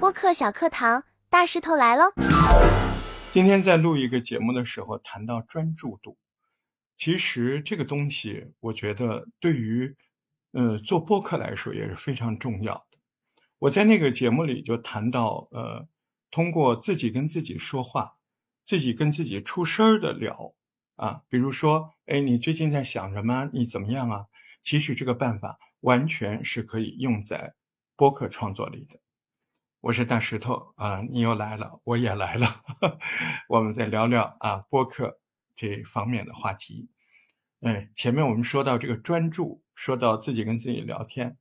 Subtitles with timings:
[0.00, 2.12] 播客小课堂，大石头来喽！
[3.32, 6.16] 今天在录一个节目的时候，谈到专注度，
[6.96, 9.96] 其实这个东西，我觉得对于
[10.52, 12.98] 呃做播客来说也是非常重要的。
[13.58, 15.88] 我在那个节目里就谈到，呃，
[16.30, 18.12] 通过自己跟自己说话，
[18.64, 20.54] 自己跟自己出声的聊
[20.96, 23.50] 啊，比如说，哎，你最近在想什么？
[23.52, 24.26] 你怎么样啊？
[24.64, 27.54] 其实这个办法完全是可以用在
[27.96, 28.98] 播客创作里的。
[29.82, 32.46] 我是大石头啊，你又来了，我也来了，
[33.50, 35.20] 我们再聊聊啊播客
[35.54, 36.88] 这方面的话题。
[37.60, 41.36] 哎，前面我们说到这个专注，说到自己跟自己聊天，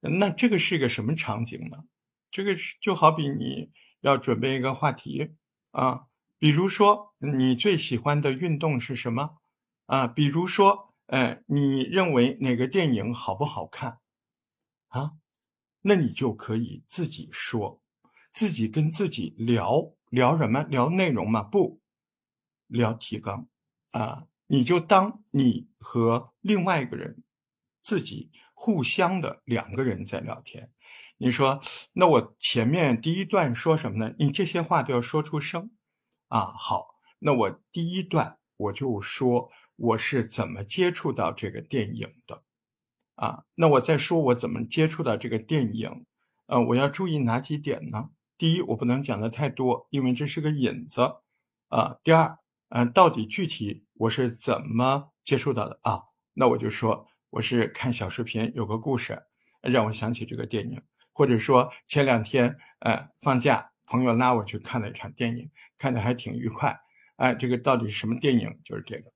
[0.00, 1.84] 那这个是一个什么场景呢？
[2.30, 3.70] 这个就好比你
[4.00, 5.34] 要准备一个话题
[5.72, 6.04] 啊，
[6.38, 9.36] 比如说你最喜欢的运动是什么
[9.84, 10.06] 啊？
[10.06, 13.98] 比如说，哎，你认为哪个电影好不好看
[14.88, 15.12] 啊？
[15.82, 17.82] 那你就可以自己说。
[18.32, 20.62] 自己跟自己聊聊什么？
[20.62, 21.42] 聊内容吗？
[21.42, 21.82] 不，
[22.66, 23.46] 聊提纲
[23.90, 24.26] 啊！
[24.46, 27.22] 你就当你和另外一个人
[27.82, 30.72] 自己互相的两个人在聊天。
[31.18, 31.60] 你说，
[31.92, 34.14] 那我前面第一段说什么呢？
[34.18, 35.72] 你这些话都要说出声
[36.28, 36.54] 啊！
[36.56, 39.50] 好，那我第一段我就说
[39.82, 42.44] 我是怎么接触到这个电影的
[43.16, 43.42] 啊？
[43.56, 46.06] 那我再说我怎么接触到这个电影，
[46.46, 48.10] 呃，我要注意哪几点呢？
[48.38, 51.16] 第一，我不能讲的太多，因为这是个引子
[51.66, 51.96] 啊。
[52.04, 52.38] 第二，
[52.68, 56.02] 嗯，到底具体我是怎么接触到的啊？
[56.34, 59.24] 那我就说我是看小视频，有个故事
[59.62, 60.80] 让我想起这个电影，
[61.12, 66.78] 或者说前两天呃放假，朋友拉我去看了一场电影，看的还挺愉快。
[67.16, 68.60] 哎，这个到底是什么电影？
[68.64, 69.10] 就是这个。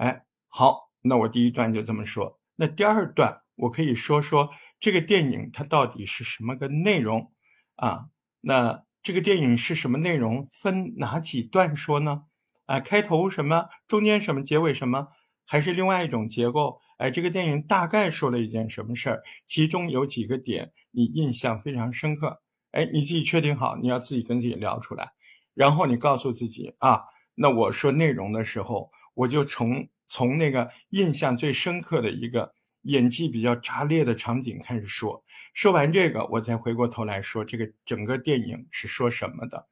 [0.00, 2.40] 哎，好，那我第一段就这么说。
[2.56, 4.48] 那第二段我可以说说
[4.78, 7.34] 这个电影它到底是什么个内容
[7.76, 8.06] 啊？
[8.40, 10.48] 那这个电影是什么内容？
[10.54, 12.22] 分哪几段说呢？
[12.64, 15.08] 啊，开头什么，中间什么，结尾什么，
[15.44, 16.80] 还是另外一种结构？
[16.96, 19.22] 哎，这个电影大概说了一件什么事儿？
[19.44, 22.40] 其中有几个点你印象非常深刻？
[22.70, 25.10] 哎，你自己确定好，你要自己跟自己聊出来，
[25.52, 27.02] 然后你告诉自己啊，
[27.34, 32.52] 那我说内容的时候，我就从从那个印象最深刻的一个。
[32.84, 35.22] 演技比较炸裂的场景开始说，
[35.52, 39.68] 说完这个，我再回过头来说这个整个电影是说什么的。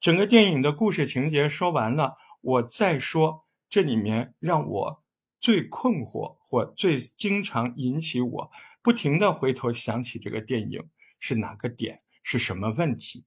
[0.00, 5.02] 整个电影的故事情节说完了，我再说这里面让我
[5.40, 10.88] 最困惑或最经常引起我不停的回头想起这个电影
[11.18, 13.24] 是哪个点，是什么问题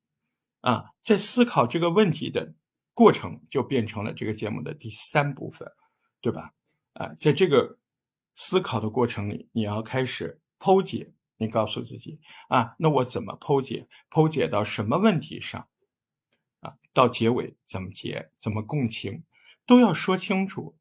[0.62, 0.92] 啊？
[1.04, 2.54] 在思考这个问题的
[2.98, 5.72] 过程，就变成了这个节目的第三部分，
[6.20, 6.56] 对吧？
[6.94, 7.78] 啊，在这个。
[8.40, 11.16] 思考的过程里，你要开始剖解。
[11.38, 12.20] 你告诉自己
[12.50, 13.88] 啊，那我怎么剖解？
[14.12, 15.68] 剖解到什么问题上？
[16.60, 18.30] 啊，到结尾怎么结？
[18.38, 19.24] 怎么共情？
[19.66, 20.78] 都要说清楚。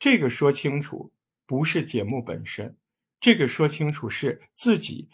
[0.00, 1.12] 这个说清楚
[1.46, 2.76] 不是节目本身，
[3.20, 5.08] 这个说清楚是自己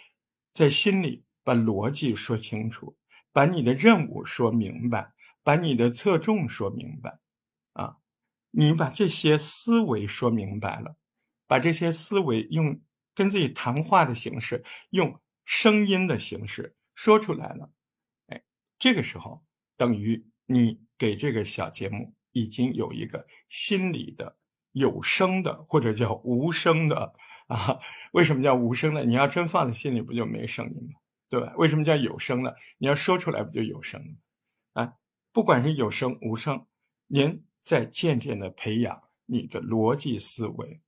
[0.54, 2.96] 在心里把逻辑说清楚，
[3.34, 7.18] 把你的任务说明白，把你的侧重说明白。
[7.72, 7.96] 啊，
[8.50, 10.96] 你把这些思维说明白了。
[11.46, 12.80] 把这些思维用
[13.14, 17.70] 跟自己谈话的形式，用声音的形式说出来了，
[18.28, 18.42] 哎，
[18.78, 19.44] 这个时候
[19.76, 24.38] 等于你给这个小节目已经有一个心理的
[24.70, 27.12] 有声的或者叫无声的
[27.48, 27.78] 啊？
[28.12, 29.04] 为什么叫无声的？
[29.04, 31.00] 你要真放在心里，不就没声音吗？
[31.28, 31.52] 对吧？
[31.58, 32.56] 为什么叫有声的？
[32.78, 34.14] 你要说出来，不就有声吗？
[35.32, 36.66] 不管是有声无声，
[37.06, 40.82] 您在渐渐的培养你的逻辑思维。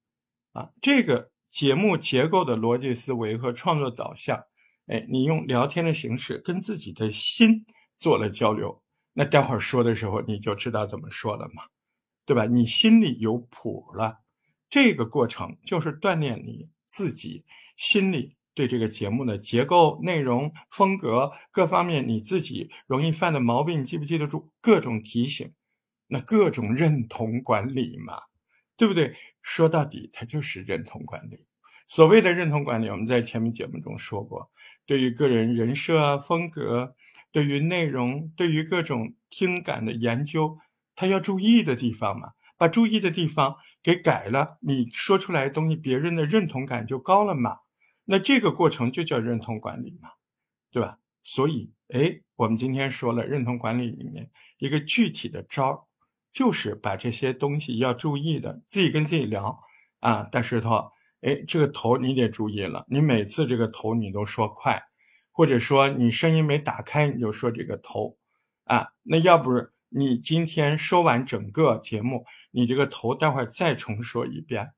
[0.53, 4.45] 啊，这个节目结构的逻辑思维和创作导向，
[4.87, 7.65] 哎，你用聊天的形式跟自己的心
[7.97, 8.83] 做了交流，
[9.15, 11.65] 那待会儿说的时候你就知道怎么说了嘛，
[12.27, 12.45] 对吧？
[12.45, 14.21] 你心里有谱了，
[14.69, 17.45] 这个过程就是锻炼你自己
[17.77, 24.51] 心里对这个节目的结构、内容、风格各方面你自己容易犯的毛病，你记不记得住？
[24.61, 25.53] 各种提醒，
[26.07, 28.19] 那各种认同管理嘛。
[28.77, 29.15] 对不对？
[29.41, 31.37] 说到底，它就是认同管理。
[31.87, 34.51] 所谓的认同管理，我们在前面节目中说过，
[34.85, 36.97] 对于个人人设啊、风格，
[37.31, 40.59] 对于内容，对于各种听感的研究，
[40.97, 47.59] 他要注意的地方嘛，把注意的地方给改了，你说出来东西，别人的认同感就高了嘛。
[48.05, 50.11] 那这个过程就叫认同管理嘛，
[50.71, 50.99] 对吧？
[51.23, 55.81] 所以，哎，我们今天说了认同管理里面一个具体的招儿。
[56.35, 59.57] 就是把这些东西要注意的，自己跟自己聊
[60.01, 60.91] 啊，大石头，
[61.21, 64.83] 哎，这个头你得注意了，你每次这个头你都说快，
[65.31, 68.19] 或者说你声音没打开你就说这个头，
[68.65, 69.53] 啊，那要不
[69.91, 74.73] 你今天说完整个节目，你这个头待会儿再重说一遍，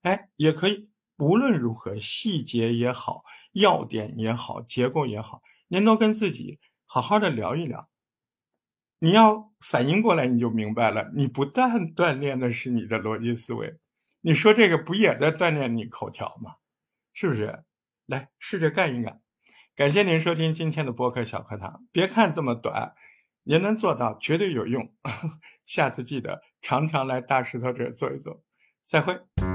[0.00, 0.88] 哎，也可以。
[1.18, 3.22] 无论如何，细节也好，
[3.52, 7.88] 要点也好，结构也好，您都跟自己好好的聊一聊。
[8.98, 11.10] 你要反应过来，你就明白了。
[11.14, 13.78] 你不但锻炼的是你的逻辑思维，
[14.20, 16.56] 你说这个不也在锻炼你口条吗？
[17.12, 17.64] 是不是？
[18.06, 19.20] 来试着干一干。
[19.74, 21.86] 感谢您收听今天的播客小课堂。
[21.92, 22.94] 别看这么短，
[23.42, 24.94] 您能做到绝对有用。
[25.66, 28.42] 下次记得常常来大石头这坐一坐。
[28.82, 29.45] 再会。